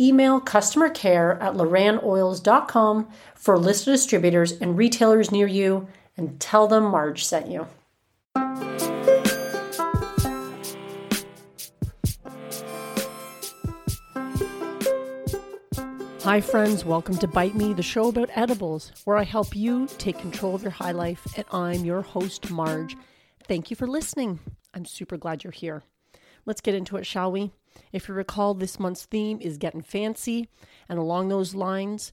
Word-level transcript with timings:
email 0.00 0.40
customer 0.40 0.88
care 0.88 1.40
at 1.40 1.54
lorannoils.com 1.54 3.08
for 3.34 3.54
a 3.54 3.58
list 3.58 3.86
of 3.86 3.94
distributors 3.94 4.52
and 4.52 4.76
retailers 4.76 5.30
near 5.30 5.46
you 5.46 5.86
and 6.16 6.40
tell 6.40 6.66
them 6.66 6.84
Marge 6.84 7.24
sent 7.24 7.48
you. 7.48 7.66
Hi, 16.24 16.40
friends. 16.40 16.86
Welcome 16.86 17.18
to 17.18 17.28
Bite 17.28 17.54
Me, 17.54 17.74
the 17.74 17.82
show 17.82 18.08
about 18.08 18.30
edibles, 18.34 18.92
where 19.04 19.18
I 19.18 19.24
help 19.24 19.54
you 19.54 19.86
take 19.98 20.18
control 20.18 20.54
of 20.54 20.62
your 20.62 20.70
high 20.70 20.92
life. 20.92 21.26
And 21.36 21.44
I'm 21.52 21.84
your 21.84 22.00
host, 22.00 22.50
Marge. 22.50 22.96
Thank 23.46 23.68
you 23.70 23.76
for 23.76 23.86
listening. 23.86 24.40
I'm 24.72 24.86
super 24.86 25.18
glad 25.18 25.44
you're 25.44 25.50
here. 25.50 25.82
Let's 26.46 26.62
get 26.62 26.74
into 26.74 26.96
it, 26.96 27.04
shall 27.04 27.30
we? 27.30 27.52
If 27.92 28.08
you 28.08 28.14
recall, 28.14 28.54
this 28.54 28.78
month's 28.78 29.04
theme 29.04 29.38
is 29.40 29.58
getting 29.58 29.82
fancy. 29.82 30.48
And 30.88 30.98
along 30.98 31.28
those 31.28 31.54
lines, 31.54 32.12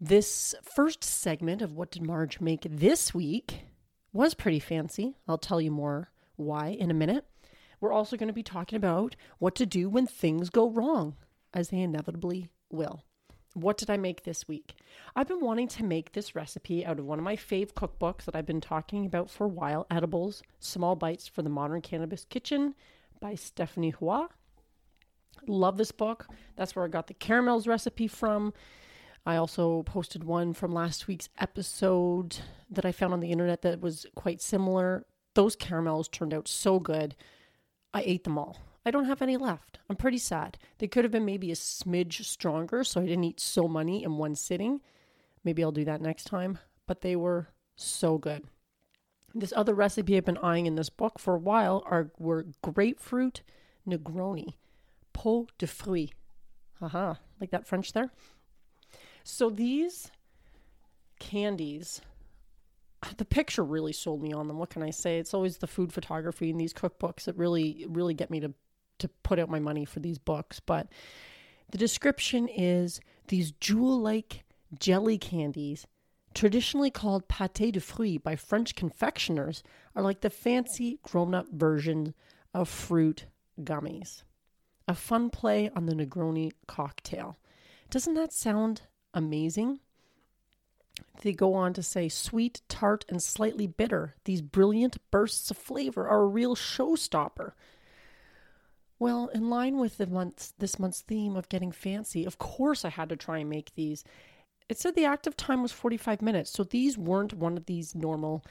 this 0.00 0.54
first 0.62 1.02
segment 1.02 1.62
of 1.62 1.72
What 1.72 1.90
Did 1.90 2.02
Marge 2.02 2.40
Make 2.40 2.66
This 2.68 3.14
Week 3.14 3.64
was 4.12 4.34
pretty 4.34 4.60
fancy. 4.60 5.16
I'll 5.26 5.38
tell 5.38 5.60
you 5.60 5.70
more 5.70 6.10
why 6.36 6.68
in 6.68 6.90
a 6.90 6.94
minute. 6.94 7.24
We're 7.80 7.92
also 7.92 8.16
going 8.16 8.28
to 8.28 8.32
be 8.32 8.42
talking 8.42 8.76
about 8.76 9.16
what 9.38 9.54
to 9.56 9.66
do 9.66 9.88
when 9.88 10.06
things 10.06 10.50
go 10.50 10.70
wrong, 10.70 11.16
as 11.52 11.68
they 11.68 11.80
inevitably 11.80 12.50
will. 12.70 13.02
What 13.54 13.78
did 13.78 13.88
I 13.88 13.96
make 13.96 14.24
this 14.24 14.46
week? 14.46 14.74
I've 15.14 15.28
been 15.28 15.40
wanting 15.40 15.68
to 15.68 15.84
make 15.84 16.12
this 16.12 16.34
recipe 16.34 16.84
out 16.84 16.98
of 16.98 17.06
one 17.06 17.18
of 17.18 17.24
my 17.24 17.36
fave 17.36 17.72
cookbooks 17.72 18.24
that 18.24 18.36
I've 18.36 18.44
been 18.44 18.60
talking 18.60 19.06
about 19.06 19.30
for 19.30 19.44
a 19.44 19.48
while 19.48 19.86
Edibles 19.90 20.42
Small 20.60 20.94
Bites 20.94 21.26
for 21.26 21.40
the 21.40 21.48
Modern 21.48 21.80
Cannabis 21.80 22.26
Kitchen 22.26 22.74
by 23.18 23.34
Stephanie 23.34 23.90
Hua. 23.90 24.28
Love 25.46 25.76
this 25.76 25.92
book. 25.92 26.26
That's 26.56 26.74
where 26.74 26.84
I 26.84 26.88
got 26.88 27.06
the 27.06 27.14
caramels 27.14 27.66
recipe 27.66 28.08
from. 28.08 28.52
I 29.24 29.36
also 29.36 29.82
posted 29.82 30.24
one 30.24 30.52
from 30.52 30.72
last 30.72 31.08
week's 31.08 31.28
episode 31.38 32.38
that 32.70 32.84
I 32.84 32.92
found 32.92 33.12
on 33.12 33.20
the 33.20 33.32
internet 33.32 33.62
that 33.62 33.80
was 33.80 34.06
quite 34.14 34.40
similar. 34.40 35.04
Those 35.34 35.56
caramels 35.56 36.08
turned 36.08 36.32
out 36.32 36.48
so 36.48 36.78
good. 36.78 37.16
I 37.92 38.02
ate 38.04 38.24
them 38.24 38.38
all. 38.38 38.58
I 38.84 38.92
don't 38.92 39.06
have 39.06 39.22
any 39.22 39.36
left. 39.36 39.80
I'm 39.90 39.96
pretty 39.96 40.18
sad. 40.18 40.58
They 40.78 40.86
could 40.86 41.04
have 41.04 41.10
been 41.10 41.24
maybe 41.24 41.50
a 41.50 41.56
smidge 41.56 42.24
stronger, 42.24 42.84
so 42.84 43.00
I 43.00 43.06
didn't 43.06 43.24
eat 43.24 43.40
so 43.40 43.66
many 43.66 44.04
in 44.04 44.16
one 44.16 44.36
sitting. 44.36 44.80
Maybe 45.42 45.64
I'll 45.64 45.72
do 45.72 45.84
that 45.84 46.00
next 46.00 46.24
time. 46.24 46.58
But 46.86 47.00
they 47.00 47.16
were 47.16 47.48
so 47.74 48.18
good. 48.18 48.44
This 49.34 49.52
other 49.56 49.74
recipe 49.74 50.16
I've 50.16 50.24
been 50.24 50.38
eyeing 50.38 50.66
in 50.66 50.76
this 50.76 50.88
book 50.88 51.18
for 51.18 51.34
a 51.34 51.38
while 51.38 51.82
are 51.86 52.10
were 52.16 52.46
grapefruit 52.62 53.42
Negroni, 53.86 54.54
pot 55.16 55.50
de 55.56 55.66
fruits. 55.66 56.12
Haha, 56.78 57.14
like 57.40 57.50
that 57.50 57.66
French 57.66 57.94
there. 57.94 58.10
So 59.24 59.48
these 59.48 60.10
candies, 61.18 62.02
the 63.16 63.24
picture 63.24 63.64
really 63.64 63.94
sold 63.94 64.22
me 64.22 64.34
on 64.34 64.46
them. 64.46 64.58
What 64.58 64.68
can 64.68 64.82
I 64.82 64.90
say? 64.90 65.18
It's 65.18 65.32
always 65.32 65.56
the 65.56 65.66
food 65.66 65.90
photography 65.90 66.50
in 66.50 66.58
these 66.58 66.74
cookbooks 66.74 67.24
that 67.24 67.36
really, 67.36 67.86
really 67.88 68.12
get 68.12 68.30
me 68.30 68.40
to 68.40 68.52
to 68.98 69.08
put 69.22 69.38
out 69.38 69.50
my 69.50 69.60
money 69.60 69.84
for 69.84 70.00
these 70.00 70.18
books. 70.18 70.60
But 70.60 70.88
the 71.70 71.78
description 71.78 72.48
is 72.48 73.00
these 73.28 73.52
jewel-like 73.52 74.44
jelly 74.78 75.18
candies, 75.18 75.86
traditionally 76.34 76.90
called 76.90 77.28
pâté 77.28 77.72
de 77.72 77.80
fruits 77.80 78.22
by 78.22 78.36
French 78.36 78.74
confectioners, 78.74 79.62
are 79.94 80.02
like 80.02 80.20
the 80.20 80.30
fancy 80.30 80.98
grown-up 81.02 81.46
version 81.52 82.14
of 82.54 82.68
fruit 82.68 83.26
gummies. 83.60 84.22
A 84.88 84.94
fun 84.94 85.30
play 85.30 85.68
on 85.70 85.86
the 85.86 85.94
Negroni 85.94 86.52
cocktail. 86.66 87.36
Doesn't 87.90 88.14
that 88.14 88.32
sound 88.32 88.82
amazing. 89.14 89.80
They 91.22 91.32
go 91.32 91.54
on 91.54 91.72
to 91.74 91.82
say 91.82 92.08
sweet, 92.08 92.62
tart, 92.68 93.04
and 93.08 93.22
slightly 93.22 93.66
bitter. 93.66 94.14
These 94.24 94.42
brilliant 94.42 94.98
bursts 95.10 95.50
of 95.50 95.56
flavor 95.56 96.08
are 96.08 96.22
a 96.22 96.28
real 96.28 96.54
showstopper. 96.54 97.52
Well, 98.98 99.28
in 99.28 99.50
line 99.50 99.78
with 99.78 99.98
the 99.98 100.06
month's, 100.06 100.52
this 100.58 100.78
month's 100.78 101.02
theme 101.02 101.36
of 101.36 101.48
getting 101.48 101.72
fancy, 101.72 102.24
of 102.24 102.38
course 102.38 102.84
I 102.84 102.88
had 102.90 103.08
to 103.10 103.16
try 103.16 103.38
and 103.38 103.50
make 103.50 103.74
these. 103.74 104.04
It 104.68 104.78
said 104.78 104.94
the 104.94 105.04
active 105.04 105.36
time 105.36 105.62
was 105.62 105.72
45 105.72 106.22
minutes, 106.22 106.50
so 106.50 106.64
these 106.64 106.96
weren't 106.96 107.34
one 107.34 107.56
of 107.56 107.66
these 107.66 107.94
normal, 107.94 108.44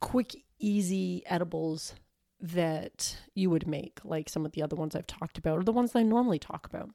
quick, 0.00 0.34
easy 0.58 1.22
edibles 1.26 1.94
that 2.44 3.16
you 3.34 3.48
would 3.48 3.66
make, 3.66 4.00
like 4.04 4.28
some 4.28 4.44
of 4.44 4.52
the 4.52 4.62
other 4.62 4.76
ones 4.76 4.94
I've 4.94 5.06
talked 5.06 5.38
about, 5.38 5.58
or 5.58 5.62
the 5.64 5.72
ones 5.72 5.92
I 5.94 6.02
normally 6.02 6.38
talk 6.38 6.66
about. 6.66 6.90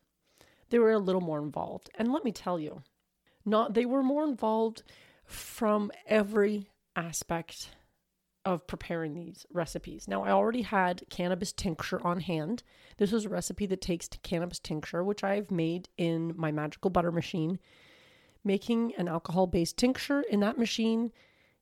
They 0.69 0.77
were 0.77 0.91
a 0.91 0.99
little 0.99 1.21
more 1.21 1.41
involved. 1.41 1.89
And 1.95 2.13
let 2.13 2.23
me 2.23 2.31
tell 2.31 2.59
you, 2.59 2.83
not 3.45 3.73
they 3.73 3.85
were 3.85 4.03
more 4.03 4.23
involved 4.23 4.83
from 5.25 5.91
every 6.05 6.69
aspect 6.95 7.71
of 8.45 8.67
preparing 8.67 9.15
these 9.15 9.47
recipes. 9.51 10.07
Now, 10.07 10.23
I 10.23 10.29
already 10.29 10.61
had 10.61 11.03
cannabis 11.09 11.51
tincture 11.51 12.05
on 12.05 12.19
hand. 12.19 12.61
This 12.97 13.11
was 13.11 13.25
a 13.25 13.29
recipe 13.29 13.65
that 13.65 13.81
takes 13.81 14.07
cannabis 14.21 14.59
tincture, 14.59 15.03
which 15.03 15.23
I've 15.23 15.49
made 15.49 15.89
in 15.97 16.33
my 16.37 16.51
magical 16.51 16.91
butter 16.91 17.11
machine. 17.11 17.57
Making 18.43 18.93
an 18.97 19.07
alcohol 19.07 19.47
based 19.47 19.77
tincture 19.77 20.21
in 20.21 20.41
that 20.41 20.59
machine 20.59 21.11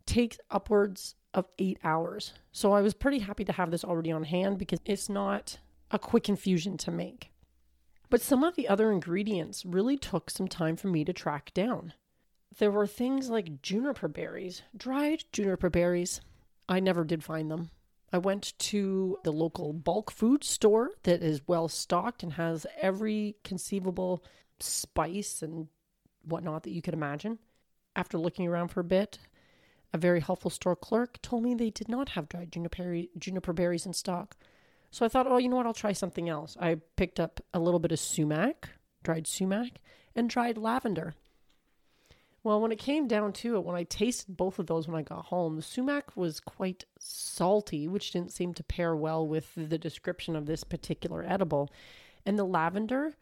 takes 0.06 0.40
upwards 0.52 1.16
of 1.38 1.48
eight 1.60 1.80
hours. 1.84 2.34
So 2.52 2.74
I 2.74 2.82
was 2.82 2.94
pretty 2.94 3.20
happy 3.20 3.46
to 3.46 3.54
have 3.54 3.72
this 3.72 3.84
already 3.84 4.12
on 4.12 4.24
hand 4.24 4.58
because 4.58 4.80
it's 4.86 5.08
not 5.08 5.60
a 5.92 6.00
quick 6.00 6.28
infusion 6.28 6.78
to 6.78 6.92
make. 6.92 7.32
But 8.10 8.22
some 8.22 8.44
of 8.44 8.56
the 8.56 8.68
other 8.68 8.92
ingredients 8.92 9.66
really 9.66 9.98
took 9.98 10.30
some 10.30 10.48
time 10.48 10.76
for 10.76 10.88
me 10.88 11.06
to 11.06 11.14
track 11.14 11.54
down. 11.54 11.94
There 12.58 12.72
were 12.72 12.88
things 12.88 13.30
like 13.30 13.62
juniper 13.62 14.08
berries, 14.08 14.64
dried 14.76 15.26
juniper 15.32 15.70
berries. 15.70 16.22
I 16.68 16.80
never 16.80 17.04
did 17.04 17.24
find 17.24 17.52
them. 17.52 17.70
I 18.12 18.18
went 18.18 18.58
to 18.60 19.18
the 19.24 19.32
local 19.32 19.74
bulk 19.74 20.12
food 20.12 20.44
store 20.44 20.92
that 21.04 21.22
is 21.22 21.48
well 21.48 21.68
stocked 21.68 22.24
and 22.24 22.34
has 22.34 22.66
every 22.82 23.36
conceivable 23.44 24.24
spice 24.60 25.42
and 25.42 25.68
whatnot 26.24 26.64
that 26.64 26.72
you 26.72 26.82
could 26.82 26.94
imagine. 26.94 27.40
After 27.96 28.18
looking 28.18 28.48
around 28.48 28.70
for 28.70 28.80
a 28.80 28.86
bit, 28.86 29.20
a 29.94 29.98
very 29.98 30.20
helpful 30.20 30.52
store 30.52 30.76
clerk 30.76 31.22
told 31.22 31.44
me 31.44 31.54
they 31.54 31.70
did 31.70 31.90
not 31.90 32.10
have 32.10 32.30
dried 32.30 32.52
juniper, 32.52 33.04
juniper 33.18 33.54
berries 33.54 33.86
in 33.86 33.94
stock. 33.94 34.36
So 34.92 35.06
I 35.06 35.10
thought, 35.10 35.28
oh, 35.28 35.38
you 35.38 35.50
know 35.50 35.58
what? 35.58 35.66
I'll 35.66 35.74
try 35.74 35.94
something 35.94 36.30
else. 36.30 36.58
I 36.60 36.78
picked 36.96 37.20
up 37.20 37.42
a 37.54 37.60
little 37.60 37.80
bit 37.80 37.92
of 37.92 38.00
sumac, 38.00 38.70
dried 39.04 39.28
sumac, 39.28 39.80
and 40.16 40.30
dried 40.30 40.58
lavender. 40.58 41.14
Well, 42.44 42.62
when 42.62 42.72
it 42.72 42.80
came 42.80 43.08
down 43.08 43.34
to 43.34 43.56
it, 43.56 43.66
when 43.66 43.76
I 43.76 43.84
tasted 43.84 44.38
both 44.38 44.58
of 44.58 44.68
those 44.68 44.88
when 44.88 44.98
I 44.98 45.02
got 45.02 45.26
home, 45.26 45.58
the 45.58 45.62
sumac 45.62 46.16
was 46.16 46.40
quite 46.40 46.86
salty, 46.98 47.88
which 47.88 48.12
didn't 48.12 48.32
seem 48.32 48.54
to 48.54 48.64
pair 48.64 48.96
well 48.96 49.28
with 49.28 49.52
the 49.56 49.78
description 49.78 50.36
of 50.36 50.46
this 50.46 50.64
particular 50.64 51.26
edible. 51.28 51.70
And 52.26 52.40
the 52.40 52.46
lavender, 52.46 53.16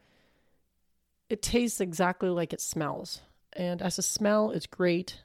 it 1.28 1.42
tastes 1.42 1.80
exactly 1.80 2.28
like 2.28 2.52
it 2.52 2.60
smells. 2.60 3.22
And 3.52 3.82
as 3.82 3.98
a 3.98 4.02
smell, 4.02 4.50
it's 4.50 4.66
great. 4.66 5.22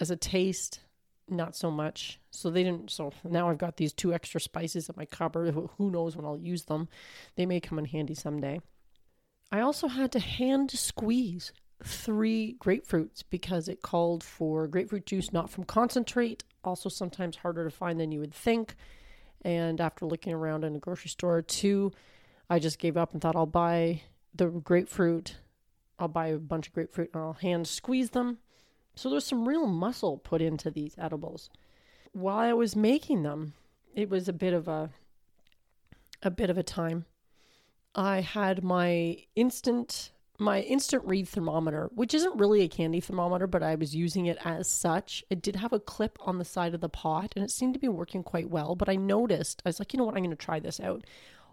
As 0.00 0.10
a 0.10 0.16
taste, 0.16 0.80
not 1.28 1.56
so 1.56 1.70
much. 1.70 2.20
So 2.30 2.50
they 2.50 2.64
didn't. 2.64 2.90
So 2.90 3.12
now 3.24 3.48
I've 3.48 3.58
got 3.58 3.76
these 3.76 3.92
two 3.92 4.12
extra 4.12 4.40
spices 4.40 4.88
in 4.88 4.94
my 4.96 5.04
cupboard. 5.04 5.54
Who 5.78 5.90
knows 5.90 6.16
when 6.16 6.24
I'll 6.24 6.38
use 6.38 6.64
them? 6.64 6.88
They 7.36 7.46
may 7.46 7.60
come 7.60 7.78
in 7.78 7.86
handy 7.86 8.14
someday. 8.14 8.60
I 9.52 9.60
also 9.60 9.88
had 9.88 10.12
to 10.12 10.18
hand 10.18 10.70
squeeze 10.72 11.52
three 11.82 12.56
grapefruits 12.60 13.22
because 13.30 13.68
it 13.68 13.82
called 13.82 14.24
for 14.24 14.66
grapefruit 14.66 15.06
juice 15.06 15.32
not 15.32 15.50
from 15.50 15.64
concentrate, 15.64 16.44
also 16.62 16.88
sometimes 16.88 17.36
harder 17.36 17.64
to 17.64 17.70
find 17.70 18.00
than 18.00 18.12
you 18.12 18.20
would 18.20 18.34
think. 18.34 18.74
And 19.42 19.80
after 19.80 20.06
looking 20.06 20.32
around 20.32 20.64
in 20.64 20.74
a 20.74 20.78
grocery 20.78 21.10
store 21.10 21.42
too, 21.42 21.92
I 22.48 22.58
just 22.58 22.78
gave 22.78 22.96
up 22.96 23.12
and 23.12 23.20
thought 23.20 23.36
I'll 23.36 23.46
buy 23.46 24.02
the 24.34 24.46
grapefruit. 24.46 25.36
I'll 25.98 26.08
buy 26.08 26.28
a 26.28 26.38
bunch 26.38 26.68
of 26.68 26.72
grapefruit 26.72 27.10
and 27.14 27.22
I'll 27.22 27.34
hand 27.34 27.68
squeeze 27.68 28.10
them 28.10 28.38
so 28.94 29.10
there's 29.10 29.26
some 29.26 29.48
real 29.48 29.66
muscle 29.66 30.18
put 30.18 30.40
into 30.40 30.70
these 30.70 30.94
edibles. 30.98 31.50
While 32.12 32.38
I 32.38 32.52
was 32.52 32.76
making 32.76 33.22
them, 33.22 33.54
it 33.94 34.08
was 34.08 34.28
a 34.28 34.32
bit 34.32 34.54
of 34.54 34.68
a 34.68 34.90
a 36.22 36.30
bit 36.30 36.50
of 36.50 36.58
a 36.58 36.62
time. 36.62 37.04
I 37.94 38.20
had 38.20 38.64
my 38.64 39.18
instant 39.36 40.10
my 40.38 40.62
instant 40.62 41.04
read 41.04 41.28
thermometer, 41.28 41.90
which 41.94 42.12
isn't 42.12 42.38
really 42.38 42.62
a 42.62 42.68
candy 42.68 43.00
thermometer, 43.00 43.46
but 43.46 43.62
I 43.62 43.76
was 43.76 43.94
using 43.94 44.26
it 44.26 44.38
as 44.44 44.68
such. 44.68 45.24
It 45.30 45.42
did 45.42 45.56
have 45.56 45.72
a 45.72 45.78
clip 45.78 46.18
on 46.20 46.38
the 46.38 46.44
side 46.44 46.74
of 46.74 46.80
the 46.80 46.88
pot 46.88 47.32
and 47.36 47.44
it 47.44 47.52
seemed 47.52 47.74
to 47.74 47.80
be 47.80 47.88
working 47.88 48.24
quite 48.24 48.50
well. 48.50 48.74
But 48.74 48.88
I 48.88 48.96
noticed, 48.96 49.62
I 49.64 49.68
was 49.68 49.78
like, 49.78 49.92
you 49.92 49.98
know 49.98 50.04
what, 50.04 50.16
I'm 50.16 50.24
going 50.24 50.30
to 50.30 50.36
try 50.36 50.58
this 50.58 50.80
out. 50.80 51.04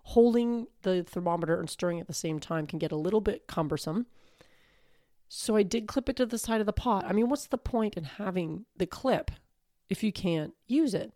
Holding 0.03 0.65
the 0.81 1.03
thermometer 1.03 1.59
and 1.59 1.69
stirring 1.69 1.99
at 1.99 2.07
the 2.07 2.13
same 2.13 2.39
time 2.39 2.65
can 2.65 2.79
get 2.79 2.91
a 2.91 2.97
little 2.97 3.21
bit 3.21 3.45
cumbersome. 3.45 4.07
So 5.33 5.55
I 5.55 5.63
did 5.63 5.87
clip 5.87 6.09
it 6.09 6.17
to 6.17 6.25
the 6.25 6.37
side 6.37 6.59
of 6.59 6.65
the 6.65 6.73
pot. 6.73 7.05
I 7.07 7.13
mean, 7.13 7.29
what's 7.29 7.47
the 7.47 7.57
point 7.57 7.95
in 7.95 8.03
having 8.03 8.65
the 8.75 8.85
clip 8.85 9.31
if 9.89 10.03
you 10.03 10.11
can't 10.11 10.53
use 10.67 10.93
it? 10.93 11.13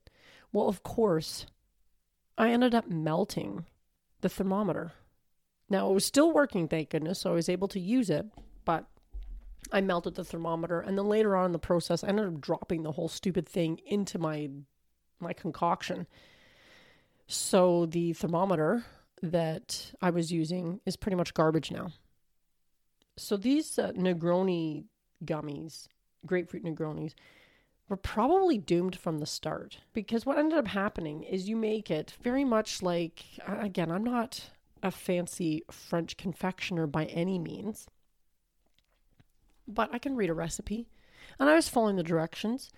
Well, 0.53 0.69
of 0.69 0.83
course, 0.83 1.47
I 2.38 2.51
ended 2.51 2.73
up 2.73 2.88
melting 2.89 3.65
the 4.21 4.29
thermometer. 4.29 4.94
Now, 5.69 5.89
it 5.89 5.94
was 5.94 6.06
still 6.06 6.31
working, 6.31 6.69
thank 6.69 6.91
goodness, 6.91 7.19
so 7.19 7.31
I 7.31 7.33
was 7.33 7.50
able 7.50 7.67
to 7.67 7.79
use 7.79 8.09
it, 8.09 8.25
but 8.63 8.85
I 9.73 9.81
melted 9.81 10.15
the 10.15 10.23
thermometer. 10.23 10.79
And 10.79 10.97
then 10.97 11.09
later 11.09 11.35
on 11.35 11.47
in 11.47 11.51
the 11.51 11.59
process, 11.59 12.01
I 12.01 12.07
ended 12.07 12.27
up 12.27 12.39
dropping 12.39 12.83
the 12.83 12.94
whole 12.94 13.09
stupid 13.09 13.50
thing 13.50 13.81
into 13.85 14.18
my 14.18 14.50
my 15.19 15.33
concoction. 15.33 16.07
So 17.27 17.85
the 17.85 18.13
thermometer 18.13 18.85
that 19.21 19.91
I 20.01 20.09
was 20.11 20.31
using 20.31 20.79
is 20.85 20.95
pretty 20.95 21.18
much 21.18 21.33
garbage 21.33 21.69
now. 21.69 21.89
So 23.17 23.38
these 23.38 23.79
uh, 23.79 23.91
Negroni 23.91 24.85
gummies, 25.23 25.88
grapefruit 26.25 26.63
Negronis, 26.63 27.13
were 27.88 27.97
probably 27.97 28.57
doomed 28.57 28.95
from 28.95 29.19
the 29.19 29.25
start 29.25 29.77
because 29.94 30.25
what 30.25 30.38
ended 30.38 30.57
up 30.57 30.67
happening 30.67 31.23
is 31.23 31.47
you 31.47 31.56
make 31.56 31.91
it 31.91 32.13
very 32.21 32.44
much 32.44 32.81
like 32.81 33.23
again, 33.47 33.91
I'm 33.91 34.03
not 34.03 34.50
a 34.81 34.91
fancy 34.91 35.63
French 35.71 36.17
confectioner 36.17 36.88
by 36.88 37.06
any 37.06 37.39
means, 37.39 37.88
but 39.68 39.89
I 39.94 40.00
can 40.00 40.15
read 40.15 40.29
a 40.29 40.33
recipe. 40.33 40.88
And 41.39 41.50
I 41.50 41.56
was 41.56 41.69
following 41.69 41.95
the 41.95 42.03
directions 42.03 42.69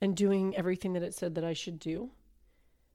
and 0.00 0.16
doing 0.16 0.54
everything 0.54 0.92
that 0.92 1.02
it 1.02 1.14
said 1.14 1.34
that 1.34 1.44
I 1.44 1.54
should 1.54 1.78
do. 1.78 2.10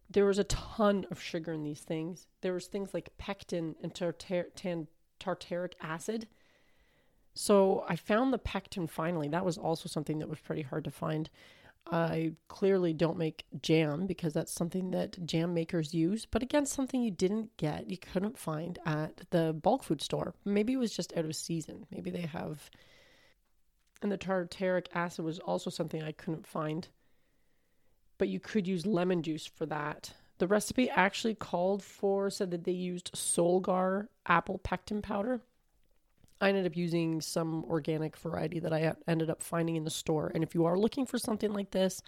There 0.10 0.26
was 0.26 0.38
a 0.38 0.44
ton 0.44 1.06
of 1.10 1.22
sugar 1.22 1.54
in 1.54 1.64
these 1.64 1.80
things. 1.80 2.28
There 2.42 2.54
was 2.54 2.68
things 2.68 2.94
like 2.94 3.18
pectin 3.18 3.76
and 3.82 3.94
tartar- 3.94 4.52
tartaric 5.20 5.74
acid. 5.80 6.28
So 7.34 7.86
I 7.88 7.96
found 7.96 8.34
the 8.34 8.38
pectin 8.38 8.88
finally. 8.88 9.28
That 9.30 9.46
was 9.46 9.58
also 9.58 9.88
something 9.88 10.20
that 10.20 10.30
was 10.30 10.40
pretty 10.40 10.64
hard 10.64 10.84
to 10.84 10.92
find. 10.92 11.30
I 11.90 12.34
clearly 12.48 12.94
don't 12.94 13.18
make 13.18 13.46
jam 13.62 14.06
because 14.06 14.34
that's 14.34 14.52
something 14.52 14.92
that 14.92 15.26
jam 15.26 15.54
makers 15.54 15.94
use, 15.94 16.26
but 16.26 16.44
again, 16.44 16.66
something 16.66 17.02
you 17.02 17.12
didn't 17.12 17.58
get, 17.58 17.90
you 17.90 17.98
couldn't 17.98 18.38
find 18.38 18.78
at 18.86 19.22
the 19.32 19.54
bulk 19.54 19.84
food 19.84 20.02
store. 20.02 20.36
Maybe 20.46 20.74
it 20.74 20.78
was 20.78 20.96
just 20.96 21.16
out 21.18 21.26
of 21.26 21.36
season. 21.36 21.88
Maybe 21.92 22.12
they 22.12 22.22
have. 22.22 22.70
And 24.02 24.12
the 24.12 24.18
tartaric 24.18 24.88
acid 24.94 25.26
was 25.26 25.40
also 25.40 25.70
something 25.70 26.04
I 26.04 26.12
couldn't 26.12 26.46
find, 26.46 26.88
but 28.18 28.30
you 28.30 28.40
could 28.40 28.68
use 28.68 28.86
lemon 28.86 29.24
juice 29.24 29.48
for 29.48 29.66
that. 29.66 30.14
The 30.38 30.48
recipe 30.48 30.90
actually 30.90 31.36
called 31.36 31.84
for, 31.84 32.30
said 32.30 32.52
that 32.52 32.64
they 32.64 32.72
used 32.72 33.12
Solgar 33.14 34.08
apple 34.26 34.60
pectin 34.60 35.02
powder. 35.02 35.42
I 36.42 36.50
ended 36.50 36.66
up 36.66 36.76
using 36.76 37.22
some 37.22 37.64
organic 37.66 38.18
variety 38.18 38.60
that 38.60 38.74
I 38.74 38.96
ended 39.08 39.30
up 39.30 39.44
finding 39.44 39.76
in 39.76 39.84
the 39.84 39.92
store. 39.92 40.32
And 40.34 40.44
if 40.44 40.56
you 40.56 40.66
are 40.66 40.78
looking 40.78 41.06
for 41.06 41.20
something 41.20 41.54
like 41.54 41.70
this 41.70 42.02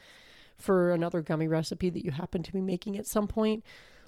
for 0.58 0.92
another 0.92 1.22
gummy 1.22 1.48
recipe 1.48 1.92
that 1.92 2.04
you 2.04 2.10
happen 2.12 2.42
to 2.42 2.52
be 2.52 2.60
making 2.60 2.98
at 2.98 3.06
some 3.06 3.28
point, 3.28 3.64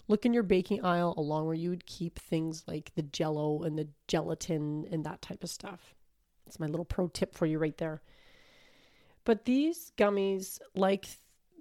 look 0.07 0.25
in 0.25 0.33
your 0.33 0.43
baking 0.43 0.83
aisle 0.83 1.13
along 1.15 1.45
where 1.45 1.53
you 1.53 1.69
would 1.69 1.85
keep 1.85 2.17
things 2.17 2.63
like 2.67 2.91
the 2.95 3.03
jello 3.03 3.61
and 3.61 3.77
the 3.77 3.87
gelatin 4.07 4.87
and 4.91 5.03
that 5.05 5.21
type 5.21 5.43
of 5.43 5.49
stuff. 5.49 5.93
It's 6.47 6.59
my 6.59 6.67
little 6.67 6.85
pro 6.85 7.07
tip 7.07 7.35
for 7.35 7.45
you 7.45 7.59
right 7.59 7.77
there. 7.77 8.01
But 9.25 9.45
these 9.45 9.91
gummies, 9.95 10.59
like 10.75 11.05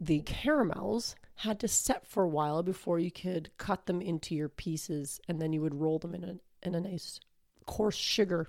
the 0.00 0.20
caramels, 0.20 1.16
had 1.36 1.60
to 1.60 1.68
set 1.68 2.06
for 2.06 2.22
a 2.22 2.28
while 2.28 2.62
before 2.62 2.98
you 2.98 3.10
could 3.10 3.50
cut 3.58 3.86
them 3.86 4.00
into 4.00 4.34
your 4.34 4.48
pieces 4.48 5.20
and 5.28 5.40
then 5.40 5.52
you 5.52 5.60
would 5.60 5.74
roll 5.74 5.98
them 5.98 6.14
in 6.14 6.24
a, 6.24 6.36
in 6.62 6.74
a 6.74 6.80
nice 6.80 7.20
coarse 7.66 7.96
sugar 7.96 8.46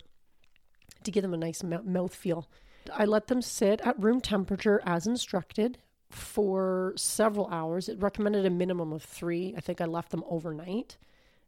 to 1.03 1.11
give 1.11 1.21
them 1.21 1.33
a 1.33 1.37
nice 1.37 1.63
mouth 1.63 2.15
feel. 2.15 2.49
I 2.93 3.05
let 3.05 3.27
them 3.27 3.41
sit 3.41 3.81
at 3.81 4.01
room 4.01 4.21
temperature 4.21 4.81
as 4.85 5.07
instructed 5.07 5.77
for 6.09 6.93
several 6.95 7.47
hours. 7.47 7.89
It 7.89 7.99
recommended 8.01 8.45
a 8.45 8.49
minimum 8.49 8.93
of 8.93 9.03
three. 9.03 9.53
I 9.57 9.61
think 9.61 9.81
I 9.81 9.85
left 9.85 10.11
them 10.11 10.23
overnight 10.29 10.97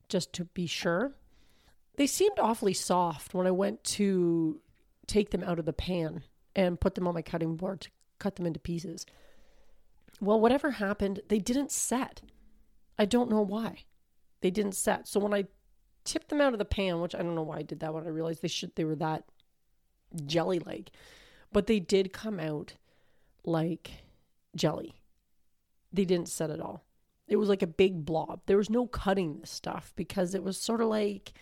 just 0.09 0.33
to 0.33 0.45
be 0.45 0.67
sure. 0.67 1.13
They 1.95 2.07
seemed 2.07 2.39
awfully 2.39 2.73
soft 2.73 3.33
when 3.33 3.47
I 3.47 3.51
went 3.51 3.83
to 3.85 4.59
take 5.07 5.31
them 5.31 5.43
out 5.43 5.59
of 5.59 5.65
the 5.65 5.73
pan 5.73 6.23
and 6.55 6.79
put 6.79 6.95
them 6.95 7.07
on 7.07 7.13
my 7.13 7.21
cutting 7.21 7.55
board 7.55 7.81
to 7.81 7.89
cut 8.19 8.35
them 8.35 8.45
into 8.45 8.59
pieces. 8.59 9.05
Well, 10.19 10.39
whatever 10.39 10.71
happened, 10.71 11.21
they 11.27 11.39
didn't 11.39 11.71
set. 11.71 12.21
I 12.97 13.05
don't 13.05 13.29
know 13.29 13.41
why. 13.41 13.83
They 14.41 14.51
didn't 14.51 14.75
set. 14.75 15.07
So 15.07 15.19
when 15.19 15.33
I 15.33 15.45
tipped 16.07 16.29
them 16.29 16.41
out 16.41 16.53
of 16.53 16.59
the 16.59 16.65
pan, 16.65 17.01
which 17.01 17.13
I 17.13 17.19
don't 17.19 17.35
know 17.35 17.43
why 17.43 17.57
I 17.57 17.63
did 17.63 17.81
that 17.81 17.93
when 17.93 18.05
I 18.05 18.09
realized 18.09 18.41
they 18.41 18.47
should 18.47 18.73
they 18.75 18.85
were 18.85 18.95
that 18.95 19.25
jelly 20.25 20.59
like. 20.59 20.91
But 21.51 21.67
they 21.67 21.79
did 21.79 22.13
come 22.13 22.39
out 22.39 22.73
like 23.43 23.91
jelly. 24.55 24.95
They 25.91 26.05
didn't 26.05 26.29
set 26.29 26.49
at 26.49 26.61
all. 26.61 26.83
It 27.27 27.35
was 27.35 27.49
like 27.49 27.61
a 27.61 27.67
big 27.67 28.05
blob. 28.05 28.41
There 28.45 28.57
was 28.57 28.69
no 28.69 28.87
cutting 28.87 29.39
this 29.39 29.51
stuff 29.51 29.93
because 29.95 30.33
it 30.33 30.43
was 30.43 30.57
sort 30.57 30.81
of 30.81 30.87
like 30.87 31.33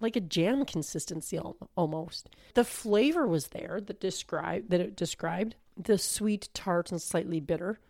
like 0.00 0.16
a 0.16 0.20
jam 0.20 0.64
consistency 0.64 1.38
almost. 1.74 2.28
The 2.54 2.64
flavor 2.64 3.26
was 3.26 3.48
there 3.48 3.80
that 3.86 4.00
described 4.00 4.70
that 4.70 4.80
it 4.80 4.96
described 4.96 5.56
the 5.76 5.98
sweet, 5.98 6.48
tart, 6.54 6.90
and 6.90 7.00
slightly 7.00 7.40
bitter. 7.40 7.80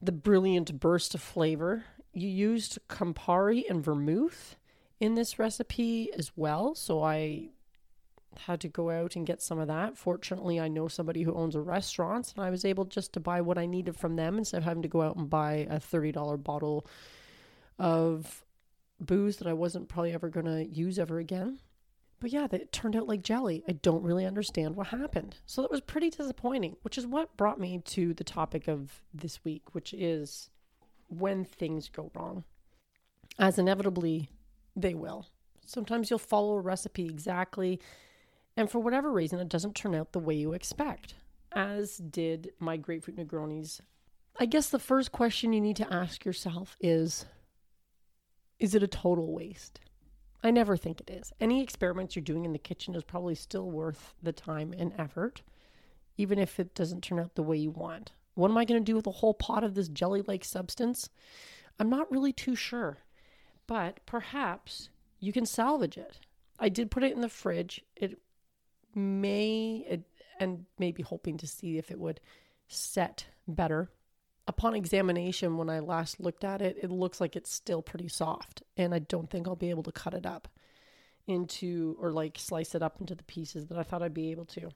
The 0.00 0.12
brilliant 0.12 0.78
burst 0.80 1.14
of 1.14 1.22
flavor. 1.22 1.84
You 2.12 2.28
used 2.28 2.78
Campari 2.88 3.64
and 3.68 3.82
vermouth 3.82 4.56
in 5.00 5.14
this 5.14 5.38
recipe 5.38 6.10
as 6.16 6.32
well. 6.36 6.74
So 6.74 7.02
I 7.02 7.50
had 8.40 8.60
to 8.60 8.68
go 8.68 8.90
out 8.90 9.16
and 9.16 9.26
get 9.26 9.42
some 9.42 9.58
of 9.58 9.68
that. 9.68 9.96
Fortunately, 9.96 10.60
I 10.60 10.68
know 10.68 10.88
somebody 10.88 11.22
who 11.22 11.34
owns 11.34 11.54
a 11.54 11.60
restaurant, 11.60 12.32
and 12.36 12.44
I 12.44 12.50
was 12.50 12.64
able 12.64 12.84
just 12.84 13.12
to 13.14 13.20
buy 13.20 13.40
what 13.40 13.58
I 13.58 13.66
needed 13.66 13.96
from 13.96 14.16
them 14.16 14.38
instead 14.38 14.58
of 14.58 14.64
having 14.64 14.82
to 14.82 14.88
go 14.88 15.02
out 15.02 15.16
and 15.16 15.30
buy 15.30 15.66
a 15.70 15.78
$30 15.80 16.42
bottle 16.42 16.86
of 17.78 18.44
booze 19.00 19.38
that 19.38 19.48
I 19.48 19.52
wasn't 19.52 19.88
probably 19.88 20.12
ever 20.12 20.28
going 20.28 20.46
to 20.46 20.66
use 20.66 20.98
ever 20.98 21.18
again. 21.18 21.60
But 22.18 22.30
yeah, 22.32 22.46
it 22.50 22.72
turned 22.72 22.96
out 22.96 23.06
like 23.06 23.22
jelly. 23.22 23.62
I 23.68 23.72
don't 23.72 24.02
really 24.02 24.24
understand 24.24 24.74
what 24.74 24.86
happened. 24.86 25.36
So 25.44 25.60
that 25.60 25.70
was 25.70 25.82
pretty 25.82 26.08
disappointing, 26.08 26.76
which 26.80 26.96
is 26.96 27.06
what 27.06 27.36
brought 27.36 27.60
me 27.60 27.82
to 27.86 28.14
the 28.14 28.24
topic 28.24 28.68
of 28.68 29.02
this 29.12 29.44
week, 29.44 29.74
which 29.74 29.92
is 29.92 30.48
when 31.08 31.44
things 31.44 31.90
go 31.90 32.10
wrong. 32.14 32.44
As 33.38 33.58
inevitably 33.58 34.30
they 34.76 34.94
will. 34.94 35.26
Sometimes 35.64 36.10
you'll 36.10 36.18
follow 36.18 36.54
a 36.56 36.60
recipe 36.60 37.06
exactly, 37.06 37.80
and 38.56 38.70
for 38.70 38.78
whatever 38.78 39.10
reason, 39.10 39.40
it 39.40 39.48
doesn't 39.48 39.74
turn 39.74 39.94
out 39.94 40.12
the 40.12 40.18
way 40.18 40.34
you 40.34 40.52
expect, 40.52 41.14
as 41.52 41.96
did 41.96 42.52
my 42.60 42.76
grapefruit 42.76 43.16
Negronis. 43.16 43.80
I 44.38 44.46
guess 44.46 44.68
the 44.68 44.78
first 44.78 45.12
question 45.12 45.52
you 45.52 45.60
need 45.60 45.76
to 45.76 45.92
ask 45.92 46.24
yourself 46.24 46.76
is 46.80 47.26
Is 48.58 48.74
it 48.74 48.82
a 48.82 48.88
total 48.88 49.32
waste? 49.32 49.80
I 50.44 50.50
never 50.50 50.76
think 50.76 51.00
it 51.00 51.10
is. 51.10 51.32
Any 51.40 51.62
experiments 51.62 52.14
you're 52.14 52.22
doing 52.22 52.44
in 52.44 52.52
the 52.52 52.58
kitchen 52.58 52.94
is 52.94 53.02
probably 53.02 53.34
still 53.34 53.70
worth 53.70 54.14
the 54.22 54.32
time 54.32 54.72
and 54.76 54.92
effort, 54.98 55.42
even 56.16 56.38
if 56.38 56.60
it 56.60 56.74
doesn't 56.74 57.02
turn 57.02 57.18
out 57.18 57.34
the 57.34 57.42
way 57.42 57.56
you 57.56 57.70
want. 57.70 58.12
What 58.34 58.50
am 58.50 58.58
I 58.58 58.66
going 58.66 58.80
to 58.80 58.84
do 58.84 58.94
with 58.94 59.06
a 59.06 59.12
whole 59.12 59.34
pot 59.34 59.64
of 59.64 59.74
this 59.74 59.88
jelly 59.88 60.22
like 60.26 60.44
substance? 60.44 61.08
I'm 61.80 61.90
not 61.90 62.10
really 62.12 62.32
too 62.32 62.54
sure 62.54 62.98
but 63.66 64.00
perhaps 64.06 64.90
you 65.18 65.32
can 65.32 65.46
salvage 65.46 65.96
it. 65.96 66.18
I 66.58 66.68
did 66.68 66.90
put 66.90 67.02
it 67.02 67.12
in 67.12 67.20
the 67.20 67.28
fridge. 67.28 67.82
It 67.96 68.18
may, 68.94 69.84
it, 69.88 70.02
and 70.38 70.64
maybe 70.78 71.02
hoping 71.02 71.36
to 71.38 71.46
see 71.46 71.78
if 71.78 71.90
it 71.90 71.98
would 71.98 72.20
set 72.68 73.26
better. 73.46 73.90
Upon 74.48 74.74
examination, 74.74 75.56
when 75.56 75.68
I 75.68 75.80
last 75.80 76.20
looked 76.20 76.44
at 76.44 76.62
it, 76.62 76.76
it 76.80 76.90
looks 76.90 77.20
like 77.20 77.34
it's 77.34 77.52
still 77.52 77.82
pretty 77.82 78.08
soft, 78.08 78.62
and 78.76 78.94
I 78.94 79.00
don't 79.00 79.28
think 79.28 79.48
I'll 79.48 79.56
be 79.56 79.70
able 79.70 79.82
to 79.82 79.92
cut 79.92 80.14
it 80.14 80.24
up 80.24 80.48
into 81.26 81.96
or 82.00 82.12
like 82.12 82.38
slice 82.38 82.74
it 82.74 82.82
up 82.82 83.00
into 83.00 83.14
the 83.14 83.24
pieces 83.24 83.66
that 83.66 83.78
I 83.78 83.82
thought 83.82 84.02
I'd 84.02 84.14
be 84.14 84.30
able 84.30 84.44
to. 84.46 84.70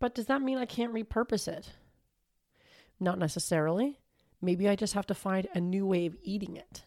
But 0.00 0.14
does 0.14 0.26
that 0.26 0.42
mean 0.42 0.58
I 0.58 0.66
can't 0.66 0.92
repurpose 0.92 1.46
it? 1.48 1.70
Not 2.98 3.18
necessarily. 3.18 4.00
Maybe 4.42 4.68
I 4.68 4.76
just 4.76 4.94
have 4.94 5.06
to 5.06 5.14
find 5.14 5.46
a 5.54 5.60
new 5.60 5.86
way 5.86 6.06
of 6.06 6.16
eating 6.22 6.56
it. 6.56 6.84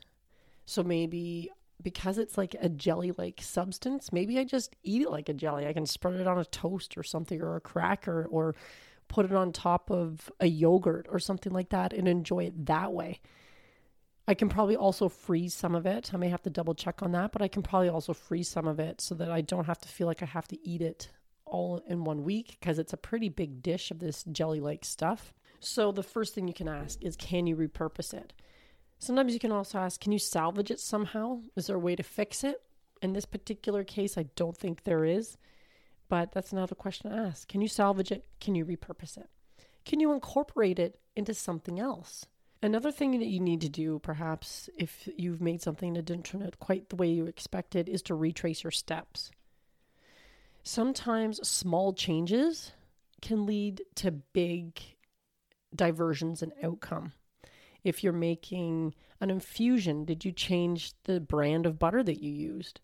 So 0.69 0.83
maybe 0.83 1.49
because 1.81 2.19
it's 2.19 2.37
like 2.37 2.55
a 2.61 2.69
jelly 2.69 3.11
like 3.17 3.41
substance, 3.41 4.13
maybe 4.13 4.37
I 4.37 4.43
just 4.43 4.75
eat 4.83 5.01
it 5.01 5.09
like 5.09 5.27
a 5.27 5.33
jelly. 5.33 5.65
I 5.65 5.73
can 5.73 5.87
spread 5.87 6.19
it 6.19 6.27
on 6.27 6.37
a 6.37 6.45
toast 6.45 6.95
or 6.95 7.01
something 7.01 7.41
or 7.41 7.55
a 7.55 7.61
cracker 7.61 8.27
or 8.29 8.53
put 9.07 9.25
it 9.25 9.33
on 9.33 9.51
top 9.51 9.89
of 9.89 10.31
a 10.39 10.45
yogurt 10.45 11.07
or 11.09 11.17
something 11.17 11.51
like 11.51 11.69
that 11.69 11.91
and 11.91 12.07
enjoy 12.07 12.43
it 12.43 12.67
that 12.67 12.93
way. 12.93 13.19
I 14.27 14.35
can 14.35 14.47
probably 14.47 14.75
also 14.75 15.09
freeze 15.09 15.55
some 15.55 15.73
of 15.73 15.87
it. 15.87 16.13
I 16.13 16.17
may 16.17 16.29
have 16.29 16.43
to 16.43 16.51
double 16.51 16.75
check 16.75 17.01
on 17.01 17.13
that, 17.13 17.31
but 17.31 17.41
I 17.41 17.47
can 17.47 17.63
probably 17.63 17.89
also 17.89 18.13
freeze 18.13 18.47
some 18.47 18.67
of 18.67 18.79
it 18.79 19.01
so 19.01 19.15
that 19.15 19.31
I 19.31 19.41
don't 19.41 19.65
have 19.65 19.79
to 19.79 19.87
feel 19.87 20.05
like 20.05 20.21
I 20.21 20.27
have 20.27 20.47
to 20.49 20.67
eat 20.67 20.83
it 20.83 21.09
all 21.45 21.81
in 21.87 22.03
one 22.03 22.23
week 22.23 22.57
because 22.59 22.77
it's 22.77 22.93
a 22.93 22.97
pretty 22.97 23.29
big 23.29 23.63
dish 23.63 23.89
of 23.89 23.97
this 23.97 24.23
jelly 24.31 24.59
like 24.59 24.85
stuff. 24.85 25.33
So 25.59 25.91
the 25.91 26.03
first 26.03 26.35
thing 26.35 26.47
you 26.47 26.53
can 26.53 26.67
ask 26.69 27.03
is 27.03 27.15
can 27.15 27.47
you 27.47 27.55
repurpose 27.55 28.13
it? 28.13 28.33
Sometimes 28.99 29.33
you 29.33 29.39
can 29.39 29.53
also 29.53 29.79
ask 29.79 29.99
can 29.99 30.11
you 30.11 30.19
salvage 30.19 30.71
it 30.71 30.79
somehow? 30.79 31.39
Is 31.55 31.67
there 31.67 31.77
a 31.77 31.79
way 31.79 31.95
to 31.95 32.03
fix 32.03 32.43
it? 32.43 32.61
In 33.01 33.13
this 33.13 33.25
particular 33.25 33.85
case, 33.85 34.17
I 34.17 34.23
don't 34.35 34.57
think 34.57 34.83
there 34.83 35.05
is, 35.05 35.37
but 36.09 36.33
that's 36.33 36.51
another 36.51 36.75
question 36.75 37.09
to 37.09 37.17
ask. 37.17 37.47
Can 37.47 37.61
you 37.61 37.69
salvage 37.69 38.11
it? 38.11 38.25
Can 38.41 38.55
you 38.55 38.65
repurpose 38.65 39.17
it? 39.17 39.29
Can 39.85 40.01
you 40.01 40.11
incorporate 40.11 40.79
it 40.79 40.99
into 41.15 41.33
something 41.33 41.79
else? 41.79 42.25
Another 42.61 42.91
thing 42.91 43.17
that 43.19 43.27
you 43.27 43.39
need 43.39 43.61
to 43.61 43.69
do, 43.69 43.99
perhaps, 43.99 44.69
if 44.77 45.07
you've 45.17 45.39
made 45.39 45.61
something 45.61 45.93
that 45.93 46.03
didn't 46.03 46.25
turn 46.25 46.43
out 46.43 46.59
quite 46.59 46.89
the 46.89 46.97
way 46.97 47.07
you 47.07 47.25
expected, 47.25 47.87
is 47.87 48.01
to 48.03 48.15
retrace 48.15 48.65
your 48.65 48.71
steps. 48.71 49.31
Sometimes 50.61 51.47
small 51.47 51.93
changes 51.93 52.73
can 53.21 53.45
lead 53.45 53.81
to 53.95 54.11
big 54.11 54.77
diversions 55.73 56.43
in 56.43 56.51
outcome. 56.61 57.13
If 57.83 58.03
you're 58.03 58.13
making 58.13 58.93
an 59.21 59.29
infusion, 59.29 60.05
did 60.05 60.25
you 60.25 60.31
change 60.31 60.93
the 61.03 61.19
brand 61.19 61.65
of 61.65 61.79
butter 61.79 62.03
that 62.03 62.21
you 62.21 62.31
used? 62.31 62.81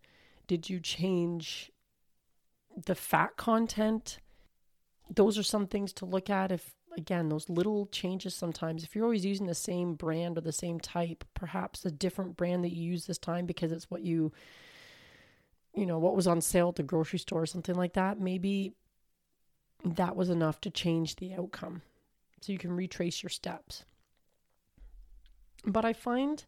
Did 0.47 0.69
you 0.69 0.79
change 0.79 1.71
the 2.85 2.95
fat 2.95 3.37
content? 3.37 4.19
Those 5.13 5.37
are 5.37 5.43
some 5.43 5.67
things 5.67 5.93
to 5.93 6.05
look 6.05 6.29
at 6.29 6.51
if 6.51 6.75
again, 6.97 7.29
those 7.29 7.49
little 7.49 7.87
changes 7.87 8.33
sometimes, 8.33 8.83
if 8.83 8.95
you're 8.95 9.03
always 9.03 9.25
using 9.25 9.47
the 9.47 9.55
same 9.55 9.95
brand 9.95 10.37
or 10.37 10.41
the 10.41 10.51
same 10.51 10.79
type, 10.79 11.23
perhaps 11.33 11.85
a 11.85 11.91
different 11.91 12.37
brand 12.37 12.63
that 12.63 12.73
you 12.73 12.83
use 12.83 13.05
this 13.05 13.17
time 13.17 13.45
because 13.45 13.71
it's 13.71 13.89
what 13.91 14.01
you, 14.01 14.31
you 15.73 15.85
know, 15.85 15.99
what 15.99 16.15
was 16.15 16.27
on 16.27 16.41
sale 16.41 16.69
at 16.69 16.75
the 16.75 16.83
grocery 16.83 17.19
store 17.19 17.41
or 17.41 17.45
something 17.45 17.75
like 17.75 17.93
that, 17.93 18.19
maybe 18.19 18.73
that 19.83 20.15
was 20.15 20.29
enough 20.29 20.61
to 20.61 20.69
change 20.69 21.17
the 21.17 21.33
outcome. 21.33 21.81
So 22.41 22.51
you 22.51 22.57
can 22.57 22.71
retrace 22.71 23.23
your 23.23 23.29
steps. 23.29 23.85
But 25.65 25.85
I 25.85 25.93
find 25.93 26.43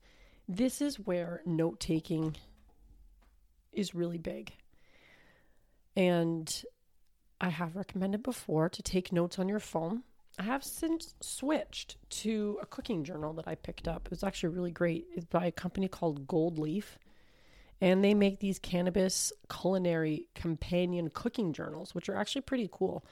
this 0.48 0.82
is 0.82 1.00
where 1.00 1.42
note 1.46 1.80
taking 1.80 2.36
is 3.72 3.96
really 3.96 4.18
big. 4.18 4.54
And 5.96 6.64
I 7.42 7.50
have 7.50 7.76
recommended 7.76 8.24
before 8.24 8.70
to 8.70 8.82
take 8.82 9.12
notes 9.12 9.40
on 9.40 9.50
your 9.50 9.60
phone 9.60 10.04
I 10.40 10.44
have 10.44 10.64
since 10.64 11.16
switched 11.20 11.98
to 12.10 12.60
a 12.62 12.66
cooking 12.66 13.04
journal 13.04 13.34
that 13.34 13.48
I 13.48 13.56
picked 13.56 13.88
up. 13.88 14.06
It 14.06 14.12
was 14.12 14.24
actually 14.24 14.54
really 14.54 14.72
great. 14.72 15.08
It's 15.16 15.26
by 15.26 15.48
a 15.48 15.52
company 15.52 15.88
called 15.88 16.28
Goldleaf. 16.28 16.98
And 17.82 18.04
they 18.04 18.14
make 18.14 18.40
these 18.40 18.60
cannabis 18.60 19.32
culinary 19.50 20.28
companion 20.36 21.10
cooking 21.10 21.54
journals, 21.54 21.94
which 21.94 22.10
are 22.10 22.16
actually 22.16 22.42
pretty 22.42 22.70
cool. 22.72 23.04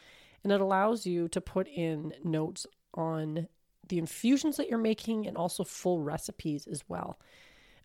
And 0.44 0.52
it 0.52 0.62
allows 0.62 1.06
you 1.06 1.28
to 1.30 1.42
put 1.42 1.68
in 1.68 2.14
notes 2.24 2.68
on 2.94 3.48
the 3.88 3.98
infusions 3.98 4.58
that 4.58 4.70
you're 4.70 4.78
making 4.78 5.28
and 5.28 5.38
also 5.38 5.64
full 5.64 6.02
recipes 6.02 6.68
as 6.68 6.84
well. 6.88 7.20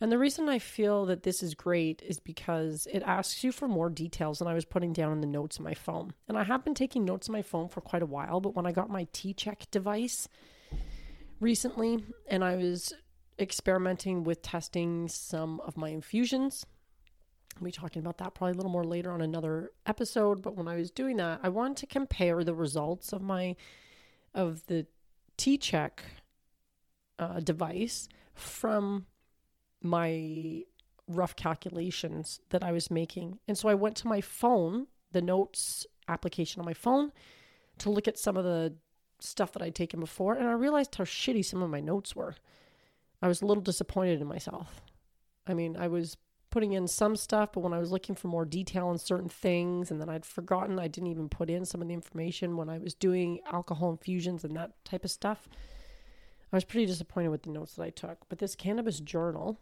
And 0.00 0.11
the 0.11 0.19
reason 0.19 0.49
I 0.49 0.59
feel 0.59 1.04
that 1.07 1.25
this 1.25 1.42
is 1.42 1.54
great 1.54 2.02
is 2.07 2.19
because 2.19 2.88
it 2.90 3.02
asks 3.02 3.45
you 3.45 3.52
for 3.52 3.69
more 3.69 3.90
details 3.90 4.38
than 4.38 4.49
I 4.49 4.54
was 4.54 4.64
putting 4.64 4.95
down 4.95 5.12
in 5.12 5.21
the 5.21 5.26
notes 5.26 5.59
on 5.59 5.64
my 5.64 5.75
phone. 5.75 6.14
And 6.26 6.38
I 6.38 6.45
have 6.45 6.64
been 6.64 6.75
taking 6.75 7.04
notes 7.04 7.28
on 7.28 7.35
my 7.35 7.42
phone 7.42 7.69
for 7.69 7.83
quite 7.83 8.02
a 8.02 8.07
while, 8.07 8.40
but 8.40 8.54
when 8.54 8.64
I 8.64 8.73
got 8.73 8.88
my 8.88 9.04
tCheck 9.07 9.71
device 9.71 10.26
recently 11.38 12.02
and 12.28 12.42
I 12.42 12.57
was 12.57 12.95
experimenting 13.38 14.25
with 14.25 14.40
testing 14.40 15.07
some 15.09 15.61
of 15.61 15.76
my 15.76 15.90
infusions, 15.90 16.64
I'll 17.59 17.64
be 17.64 17.71
talking 17.71 18.00
about 18.00 18.16
that 18.19 18.35
probably 18.35 18.52
a 18.52 18.57
little 18.57 18.73
more 18.73 18.85
later 18.85 19.12
on 19.12 19.21
another 19.21 19.73
episode. 19.85 20.40
But 20.40 20.57
when 20.57 20.66
I 20.66 20.76
was 20.76 20.90
doing 20.90 21.19
that, 21.19 21.40
I 21.42 21.50
wanted 21.50 21.76
to 21.78 21.87
compare 21.87 22.42
the 22.42 22.54
results 22.54 23.12
of 23.12 23.21
my 23.21 23.54
of 24.35 24.64
the 24.66 24.87
tCheck 25.40 26.00
uh, 27.18 27.40
device 27.40 28.09
from 28.35 29.06
my 29.82 30.64
rough 31.09 31.35
calculations 31.35 32.40
that 32.50 32.62
I 32.62 32.73
was 32.73 32.90
making. 32.90 33.38
And 33.49 33.56
so 33.56 33.68
I 33.70 33.75
went 33.75 33.97
to 33.97 34.09
my 34.09 34.20
phone, 34.20 34.87
the 35.12 35.23
notes 35.23 35.87
application 36.09 36.61
on 36.61 36.66
my 36.66 36.75
phone, 36.75 37.11
to 37.78 37.90
look 37.90 38.06
at 38.06 38.18
some 38.18 38.37
of 38.37 38.44
the 38.44 38.75
stuff 39.18 39.52
that 39.52 39.62
I'd 39.62 39.75
taken 39.75 39.99
before, 39.99 40.35
and 40.35 40.47
I 40.47 40.52
realized 40.52 40.94
how 40.94 41.04
shitty 41.04 41.44
some 41.44 41.62
of 41.62 41.70
my 41.70 41.80
notes 41.80 42.14
were. 42.14 42.35
I 43.23 43.28
was 43.28 43.40
a 43.40 43.47
little 43.47 43.62
disappointed 43.62 44.20
in 44.20 44.26
myself. 44.26 44.82
I 45.47 45.54
mean, 45.54 45.75
I 45.76 45.88
was 45.88 46.18
putting 46.50 46.73
in 46.73 46.88
some 46.88 47.16
stuff, 47.16 47.52
but 47.52 47.61
when 47.61 47.73
I 47.73 47.78
was 47.78 47.92
looking 47.92 48.14
for 48.14 48.28
more 48.28 48.45
detail 48.45 48.88
on 48.88 48.99
certain 48.99 49.28
things, 49.28 49.90
and 49.90 50.00
then 50.00 50.09
I'd 50.09 50.26
forgotten, 50.26 50.78
I 50.78 50.88
didn't 50.88 51.11
even 51.11 51.28
put 51.28 51.49
in 51.50 51.64
some 51.64 51.80
of 51.80 51.88
the 51.88 51.95
information 51.95 52.57
when 52.57 52.69
I 52.69 52.78
was 52.78 52.95
doing 52.95 53.40
alcohol 53.50 53.90
infusions 53.90 54.45
and 54.45 54.57
that 54.57 54.85
type 54.85 55.04
of 55.04 55.11
stuff. 55.11 55.49
I 56.52 56.57
was 56.57 56.64
pretty 56.64 56.87
disappointed 56.87 57.28
with 57.28 57.45
the 57.45 57.50
notes 57.50 57.75
that 57.75 57.85
I 57.85 57.90
took. 57.90 58.28
But 58.28 58.38
this 58.38 58.57
cannabis 58.57 58.99
journal 59.00 59.61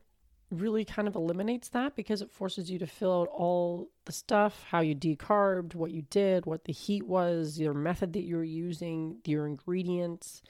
really 0.50 0.84
kind 0.84 1.06
of 1.06 1.14
eliminates 1.14 1.68
that 1.68 1.94
because 1.94 2.22
it 2.22 2.30
forces 2.30 2.70
you 2.70 2.78
to 2.78 2.86
fill 2.86 3.20
out 3.20 3.28
all 3.28 3.90
the 4.06 4.12
stuff 4.12 4.64
how 4.70 4.80
you 4.80 4.94
decarbed, 4.94 5.74
what 5.74 5.90
you 5.90 6.02
did, 6.08 6.46
what 6.46 6.64
the 6.64 6.72
heat 6.72 7.06
was, 7.06 7.60
your 7.60 7.74
method 7.74 8.14
that 8.14 8.22
you 8.22 8.36
were 8.36 8.44
using, 8.44 9.18
your 9.26 9.46
ingredients. 9.46 10.40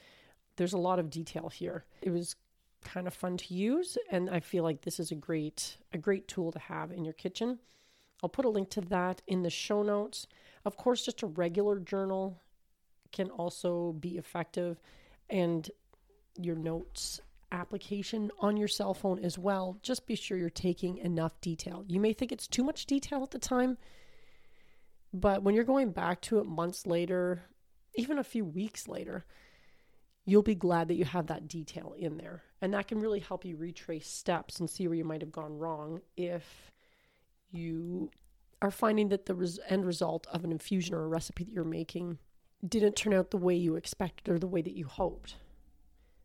There's 0.57 0.73
a 0.73 0.79
lot 0.79 1.01
of 1.01 1.11
detail 1.11 1.49
here. 1.49 1.85
It 2.01 2.11
was 2.11 2.37
kind 2.85 3.07
of 3.07 3.15
fun 3.15 3.37
to 3.37 3.55
use 3.55 3.99
and 4.11 4.31
I 4.31 4.41
feel 4.41 4.63
like 4.63 4.83
this 4.83 5.01
is 5.01 5.11
a 5.11 5.17
great 5.17 5.77
a 5.93 5.99
great 5.99 6.29
tool 6.29 6.53
to 6.53 6.59
have 6.59 6.93
in 6.93 7.05
your 7.05 7.15
kitchen. 7.15 7.59
I'll 8.23 8.29
put 8.29 8.45
a 8.45 8.51
link 8.51 8.71
to 8.71 8.81
that 8.83 9.23
in 9.27 9.43
the 9.43 9.51
show 9.51 9.83
notes. 9.83 10.27
Of 10.65 10.77
course, 10.77 11.05
just 11.05 11.23
a 11.23 11.27
regular 11.27 11.79
journal 11.79 12.41
can 13.13 13.31
also 13.31 13.93
be 13.93 14.19
effective 14.19 14.81
and 15.31 15.71
your 16.37 16.57
notes 16.57 17.21
application 17.53 18.31
on 18.41 18.57
your 18.57 18.69
cell 18.69 18.95
phone 18.95 19.19
as 19.25 19.39
well. 19.39 19.79
Just 19.83 20.07
be 20.07 20.15
sure 20.15 20.37
you're 20.37 20.51
taking 20.51 20.99
enough 20.99 21.41
detail. 21.41 21.85
You 21.87 22.01
may 22.01 22.13
think 22.13 22.33
it's 22.33 22.47
too 22.47 22.63
much 22.63 22.87
detail 22.87 23.23
at 23.23 23.31
the 23.31 23.39
time, 23.39 23.79
but 25.13 25.43
when 25.43 25.55
you're 25.55 25.65
going 25.65 25.93
back 25.93 26.21
to 26.23 26.39
it 26.39 26.47
months 26.47 26.87
later, 26.87 27.43
even 27.95 28.19
a 28.19 28.25
few 28.25 28.45
weeks 28.45 28.87
later, 28.87 29.25
you'll 30.29 30.43
be 30.43 30.55
glad 30.55 30.89
that 30.89 30.97
you 30.97 31.07
have 31.07 31.27
that 31.27 31.49
detail 31.49 31.95
in 31.97 32.19
there. 32.19 32.43
And 32.61 32.75
that 32.75 32.87
can 32.87 33.01
really 33.01 33.21
help 33.21 33.47
you 33.47 33.57
retrace 33.57 34.07
steps 34.07 34.61
and 34.61 34.69
see 34.69 34.87
where 34.87 34.97
you 34.97 35.05
might 35.05 35.23
have 35.23 35.33
gone 35.33 35.57
wrong 35.57 36.03
if 36.19 36.71
you 37.51 38.11
are 38.61 38.71
finding 38.71 39.09
that 39.09 39.25
the 39.25 39.35
res- 39.35 39.59
end 39.71 39.87
result 39.87 40.27
of 40.31 40.45
an 40.45 40.53
infusion 40.53 40.95
or 40.95 41.05
a 41.05 41.09
recipe 41.09 41.45
that 41.45 41.53
you're 41.53 41.65
making 41.65 42.19
didn't 42.67 42.95
turn 42.95 43.15
out 43.15 43.31
the 43.31 43.39
way 43.39 43.55
you 43.55 43.75
expected 43.75 44.31
or 44.31 44.39
the 44.39 44.47
way 44.47 44.61
that 44.61 44.77
you 44.77 44.85
hoped. 44.85 45.37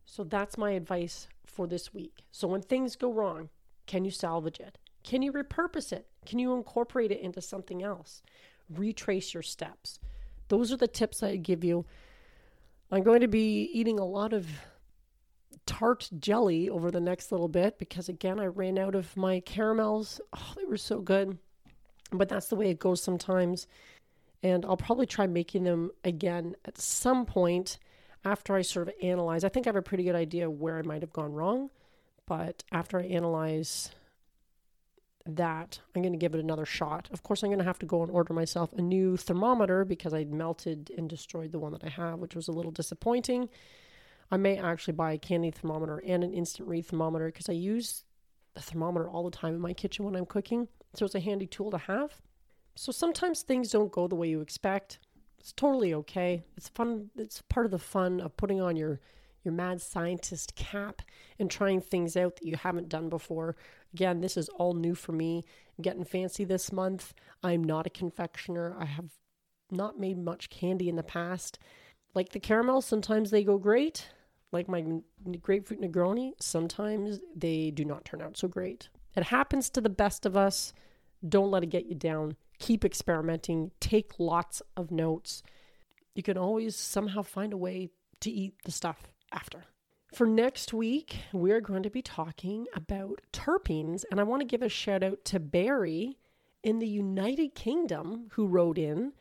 So 0.03 0.25
that's 0.25 0.57
my 0.57 0.71
advice 0.71 1.29
for 1.45 1.65
this 1.65 1.93
week. 1.93 2.25
So 2.29 2.45
when 2.45 2.61
things 2.61 2.97
go 2.97 3.13
wrong, 3.13 3.49
can 3.85 4.03
you 4.03 4.11
salvage 4.11 4.59
it? 4.59 4.77
Can 5.03 5.21
you 5.21 5.31
repurpose 5.31 5.93
it? 5.93 6.07
Can 6.25 6.39
you 6.39 6.53
incorporate 6.55 7.11
it 7.11 7.21
into 7.21 7.41
something 7.41 7.81
else? 7.81 8.21
Retrace 8.69 9.33
your 9.33 9.43
steps. 9.43 9.99
Those 10.49 10.73
are 10.73 10.77
the 10.77 10.87
tips 10.87 11.23
I 11.23 11.37
give 11.37 11.63
you. 11.63 11.85
I'm 12.93 13.01
going 13.01 13.21
to 13.21 13.27
be 13.27 13.71
eating 13.73 13.97
a 13.97 14.05
lot 14.05 14.33
of 14.33 14.45
tart 15.65 16.07
jelly 16.19 16.69
over 16.69 16.91
the 16.91 17.01
next 17.01 17.31
little 17.31 17.47
bit 17.47 17.79
because, 17.79 18.07
again, 18.07 18.39
I 18.39 18.45
ran 18.45 18.77
out 18.77 18.93
of 18.93 19.17
my 19.17 19.39
caramels. 19.39 20.21
Oh, 20.31 20.53
they 20.55 20.65
were 20.65 20.77
so 20.77 21.01
good. 21.01 21.39
But 22.11 22.29
that's 22.29 22.49
the 22.49 22.55
way 22.55 22.69
it 22.69 22.77
goes 22.77 23.01
sometimes. 23.01 23.65
And 24.43 24.63
I'll 24.63 24.77
probably 24.77 25.07
try 25.07 25.25
making 25.25 25.63
them 25.63 25.89
again 26.03 26.55
at 26.65 26.77
some 26.77 27.25
point 27.25 27.79
after 28.23 28.53
I 28.55 28.61
sort 28.61 28.89
of 28.89 28.93
analyze, 29.01 29.43
I 29.43 29.49
think 29.49 29.65
I 29.65 29.69
have 29.69 29.75
a 29.75 29.81
pretty 29.81 30.03
good 30.03 30.15
idea 30.15 30.47
where 30.47 30.77
I 30.77 30.83
might 30.83 31.01
have 31.01 31.13
gone 31.13 31.33
wrong. 31.33 31.71
But 32.27 32.63
after 32.71 32.99
I 32.99 33.05
analyze 33.05 33.89
that, 35.25 35.79
I'm 35.95 36.01
going 36.01 36.13
to 36.13 36.19
give 36.19 36.35
it 36.35 36.39
another 36.39 36.65
shot. 36.65 37.07
Of 37.11 37.23
course, 37.23 37.43
I'm 37.43 37.49
going 37.49 37.59
to 37.59 37.65
have 37.65 37.79
to 37.79 37.85
go 37.85 38.01
and 38.01 38.11
order 38.11 38.33
myself 38.33 38.73
a 38.73 38.81
new 38.81 39.17
thermometer 39.17 39.85
because 39.85 40.13
I 40.13 40.25
melted 40.25 40.91
and 40.97 41.09
destroyed 41.09 41.51
the 41.51 41.59
one 41.59 41.71
that 41.71 41.83
I 41.83 41.89
have, 41.89 42.19
which 42.19 42.35
was 42.35 42.47
a 42.47 42.51
little 42.51 42.71
disappointing. 42.71 43.49
I 44.31 44.37
may 44.37 44.57
actually 44.57 44.93
buy 44.93 45.13
a 45.13 45.17
candy 45.17 45.51
thermometer 45.51 46.01
and 46.05 46.23
an 46.23 46.33
instant 46.33 46.67
read 46.67 46.85
thermometer 46.85 47.27
because 47.27 47.49
I 47.49 47.53
use 47.53 48.03
the 48.53 48.61
thermometer 48.61 49.09
all 49.09 49.23
the 49.23 49.35
time 49.35 49.53
in 49.53 49.61
my 49.61 49.73
kitchen 49.73 50.05
when 50.05 50.15
I'm 50.15 50.25
cooking. 50.25 50.67
So 50.95 51.05
it's 51.05 51.15
a 51.15 51.19
handy 51.19 51.47
tool 51.47 51.71
to 51.71 51.77
have. 51.77 52.21
So 52.75 52.91
sometimes 52.91 53.41
things 53.41 53.71
don't 53.71 53.91
go 53.91 54.07
the 54.07 54.15
way 54.15 54.27
you 54.29 54.41
expect. 54.41 54.99
It's 55.39 55.53
totally 55.53 55.93
okay. 55.93 56.43
It's 56.57 56.69
fun. 56.69 57.09
It's 57.15 57.41
part 57.43 57.65
of 57.65 57.71
the 57.71 57.79
fun 57.79 58.21
of 58.21 58.35
putting 58.37 58.61
on 58.61 58.75
your 58.75 58.99
your 59.43 59.53
mad 59.53 59.81
scientist 59.81 60.55
cap 60.55 61.01
and 61.37 61.51
trying 61.51 61.81
things 61.81 62.15
out 62.15 62.37
that 62.37 62.47
you 62.47 62.55
haven't 62.55 62.89
done 62.89 63.09
before. 63.09 63.55
Again, 63.93 64.21
this 64.21 64.37
is 64.37 64.49
all 64.49 64.73
new 64.73 64.95
for 64.95 65.11
me. 65.11 65.43
I'm 65.77 65.81
getting 65.81 66.03
fancy 66.03 66.43
this 66.43 66.71
month. 66.71 67.13
I'm 67.43 67.63
not 67.63 67.87
a 67.87 67.91
confectioner. 67.91 68.75
I 68.79 68.85
have 68.85 69.11
not 69.71 69.99
made 69.99 70.17
much 70.17 70.49
candy 70.49 70.89
in 70.89 70.95
the 70.95 71.03
past. 71.03 71.59
Like 72.15 72.29
the 72.29 72.39
caramel, 72.39 72.81
sometimes 72.81 73.31
they 73.31 73.43
go 73.43 73.57
great. 73.57 74.07
like 74.51 74.69
my 74.69 74.85
grapefruit 75.41 75.81
Negroni, 75.81 76.33
sometimes 76.39 77.19
they 77.35 77.71
do 77.71 77.83
not 77.83 78.05
turn 78.05 78.21
out 78.21 78.37
so 78.37 78.47
great. 78.47 78.87
It 79.15 79.23
happens 79.23 79.69
to 79.71 79.81
the 79.81 79.89
best 79.89 80.25
of 80.25 80.37
us. 80.37 80.73
Don't 81.27 81.51
let 81.51 81.63
it 81.63 81.71
get 81.71 81.87
you 81.87 81.95
down. 81.95 82.35
Keep 82.59 82.85
experimenting. 82.85 83.71
Take 83.79 84.19
lots 84.19 84.61
of 84.77 84.91
notes. 84.91 85.41
You 86.15 86.23
can 86.23 86.37
always 86.37 86.75
somehow 86.75 87.23
find 87.23 87.51
a 87.51 87.57
way 87.57 87.89
to 88.21 88.29
eat 88.29 88.53
the 88.63 88.71
stuff 88.71 89.07
after. 89.31 89.65
For 90.13 90.27
next 90.27 90.73
week, 90.73 91.21
we're 91.33 91.59
going 91.59 91.81
to 91.81 91.89
be 91.89 92.03
talking 92.03 92.67
about 92.75 93.21
terpenes, 93.31 94.03
and 94.11 94.19
I 94.19 94.23
want 94.23 94.41
to 94.41 94.45
give 94.45 94.61
a 94.61 94.69
shout 94.69 95.01
out 95.01 95.25
to 95.25 95.39
Barry 95.39 96.19
in 96.61 96.77
the 96.77 96.87
United 96.87 97.55
Kingdom 97.55 98.27
who 98.33 98.45
wrote 98.45 98.77
in 98.77 99.13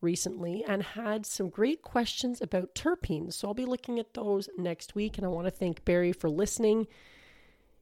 recently 0.00 0.62
and 0.62 0.84
had 0.84 1.26
some 1.26 1.48
great 1.48 1.82
questions 1.82 2.40
about 2.40 2.76
terpenes. 2.76 3.32
So 3.32 3.48
I'll 3.48 3.54
be 3.54 3.64
looking 3.64 3.98
at 3.98 4.14
those 4.14 4.48
next 4.56 4.94
week. 4.94 5.18
And 5.18 5.26
I 5.26 5.30
want 5.30 5.48
to 5.48 5.50
thank 5.50 5.84
Barry 5.84 6.12
for 6.12 6.30
listening. 6.30 6.86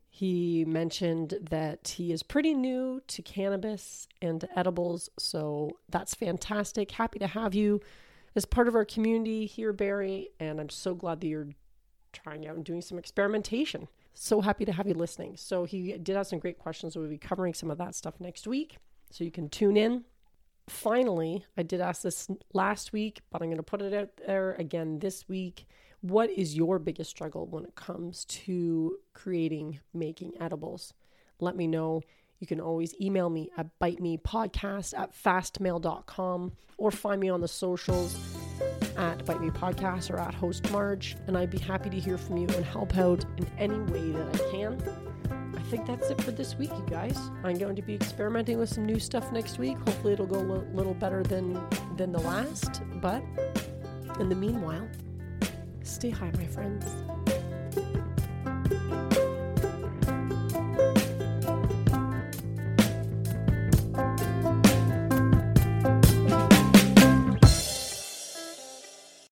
He 0.08 0.64
mentioned 0.64 1.34
that 1.50 1.88
he 1.96 2.12
is 2.12 2.22
pretty 2.22 2.54
new 2.54 3.02
to 3.08 3.20
cannabis 3.20 4.08
and 4.22 4.40
to 4.40 4.58
edibles. 4.58 5.10
So 5.18 5.76
that's 5.90 6.14
fantastic. 6.14 6.92
Happy 6.92 7.18
to 7.18 7.26
have 7.26 7.54
you 7.54 7.82
as 8.34 8.46
part 8.46 8.68
of 8.68 8.74
our 8.74 8.86
community 8.86 9.44
here, 9.44 9.74
Barry. 9.74 10.30
And 10.40 10.60
I'm 10.60 10.70
so 10.70 10.94
glad 10.94 11.20
that 11.20 11.26
you're 11.26 11.48
trying 12.14 12.46
out 12.46 12.56
and 12.56 12.64
doing 12.64 12.80
some 12.80 12.98
experimentation. 12.98 13.88
So 14.14 14.40
happy 14.40 14.64
to 14.64 14.72
have 14.72 14.86
you 14.86 14.94
listening. 14.94 15.36
So 15.36 15.64
he 15.64 15.92
did 15.98 16.16
have 16.16 16.26
some 16.26 16.38
great 16.38 16.58
questions. 16.58 16.94
So 16.94 17.00
we'll 17.00 17.10
be 17.10 17.18
covering 17.18 17.52
some 17.52 17.70
of 17.70 17.78
that 17.78 17.94
stuff 17.94 18.20
next 18.20 18.46
week. 18.46 18.78
So 19.10 19.24
you 19.24 19.30
can 19.30 19.48
tune 19.48 19.76
in 19.76 20.04
finally, 20.68 21.44
I 21.56 21.62
did 21.62 21.80
ask 21.80 22.02
this 22.02 22.28
last 22.52 22.92
week, 22.92 23.20
but 23.30 23.42
I'm 23.42 23.48
going 23.48 23.56
to 23.56 23.62
put 23.62 23.82
it 23.82 23.94
out 23.94 24.10
there 24.26 24.54
again 24.54 24.98
this 24.98 25.28
week. 25.28 25.66
What 26.00 26.30
is 26.30 26.56
your 26.56 26.78
biggest 26.78 27.10
struggle 27.10 27.46
when 27.46 27.64
it 27.64 27.74
comes 27.74 28.24
to 28.26 28.98
creating, 29.14 29.80
making 29.92 30.32
edibles? 30.40 30.92
Let 31.40 31.56
me 31.56 31.66
know. 31.66 32.02
You 32.40 32.46
can 32.46 32.60
always 32.60 32.94
email 33.00 33.30
me 33.30 33.50
at 33.56 33.78
bitemepodcast 33.80 34.98
at 34.98 35.14
fastmail.com 35.14 36.52
or 36.76 36.90
find 36.90 37.20
me 37.20 37.30
on 37.30 37.40
the 37.40 37.48
socials 37.48 38.18
at 38.96 39.24
Bite 39.24 39.40
Me 39.40 39.50
Podcast 39.50 40.10
or 40.10 40.18
at 40.18 40.34
Host 40.34 40.70
Marge. 40.70 41.16
And 41.26 41.36
I'd 41.36 41.50
be 41.50 41.58
happy 41.58 41.90
to 41.90 41.98
hear 41.98 42.18
from 42.18 42.36
you 42.36 42.48
and 42.48 42.64
help 42.64 42.96
out 42.96 43.24
in 43.38 43.46
any 43.58 43.78
way 43.78 44.12
that 44.12 44.34
I 44.34 44.50
can 44.50 45.04
I 45.56 45.62
think 45.70 45.86
that's 45.86 46.10
it 46.10 46.20
for 46.20 46.30
this 46.30 46.56
week, 46.56 46.70
you 46.70 46.84
guys. 46.88 47.18
I'm 47.42 47.56
going 47.56 47.76
to 47.76 47.82
be 47.82 47.94
experimenting 47.94 48.58
with 48.58 48.68
some 48.68 48.84
new 48.84 48.98
stuff 48.98 49.32
next 49.32 49.58
week. 49.58 49.78
Hopefully, 49.78 50.12
it'll 50.12 50.26
go 50.26 50.38
a 50.38 50.60
little 50.74 50.94
better 50.94 51.22
than 51.22 51.54
than 51.96 52.12
the 52.12 52.20
last. 52.20 52.82
But 53.00 53.22
in 54.20 54.28
the 54.28 54.34
meanwhile, 54.34 54.86
stay 55.82 56.10
high, 56.10 56.32
my 56.36 56.46
friends. 56.46 56.84